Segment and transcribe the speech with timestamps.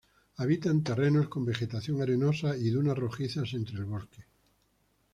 [0.39, 4.25] Habita en terrenos con vegetación arenosa y dunas rojizas entre el bosque.